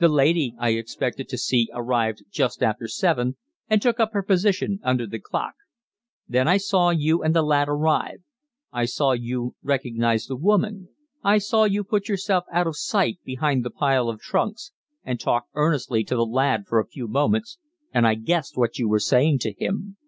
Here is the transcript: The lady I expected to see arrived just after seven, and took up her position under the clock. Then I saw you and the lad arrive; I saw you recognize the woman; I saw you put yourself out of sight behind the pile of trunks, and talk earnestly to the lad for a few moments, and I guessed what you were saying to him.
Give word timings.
The 0.00 0.08
lady 0.08 0.54
I 0.58 0.70
expected 0.70 1.28
to 1.28 1.36
see 1.36 1.68
arrived 1.74 2.24
just 2.30 2.62
after 2.62 2.88
seven, 2.88 3.36
and 3.68 3.82
took 3.82 4.00
up 4.00 4.14
her 4.14 4.22
position 4.22 4.80
under 4.82 5.06
the 5.06 5.18
clock. 5.18 5.52
Then 6.26 6.48
I 6.48 6.56
saw 6.56 6.88
you 6.88 7.22
and 7.22 7.36
the 7.36 7.42
lad 7.42 7.68
arrive; 7.68 8.22
I 8.72 8.86
saw 8.86 9.12
you 9.12 9.54
recognize 9.62 10.24
the 10.28 10.34
woman; 10.36 10.88
I 11.22 11.36
saw 11.36 11.64
you 11.64 11.84
put 11.84 12.08
yourself 12.08 12.44
out 12.50 12.66
of 12.66 12.74
sight 12.78 13.18
behind 13.22 13.66
the 13.66 13.70
pile 13.70 14.08
of 14.08 14.18
trunks, 14.18 14.72
and 15.04 15.20
talk 15.20 15.44
earnestly 15.52 16.04
to 16.04 16.16
the 16.16 16.24
lad 16.24 16.64
for 16.66 16.80
a 16.80 16.86
few 16.88 17.06
moments, 17.06 17.58
and 17.92 18.06
I 18.06 18.14
guessed 18.14 18.56
what 18.56 18.78
you 18.78 18.88
were 18.88 18.98
saying 18.98 19.40
to 19.40 19.52
him. 19.52 19.98